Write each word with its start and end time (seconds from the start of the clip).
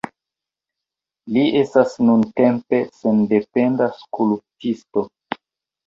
Li 1.35 1.43
estas 1.59 1.93
nuntempe 2.07 2.83
sendependa 2.99 3.93
skulptisto. 4.03 5.11